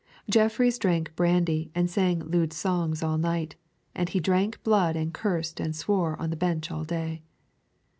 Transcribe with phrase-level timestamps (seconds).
[0.27, 3.55] Jeffreys drank brandy and sang lewd songs all night,
[3.93, 7.21] and he drank blood and cursed and swore on the bench all day.